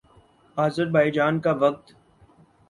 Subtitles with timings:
[0.57, 1.93] آذربائیجان کا وقت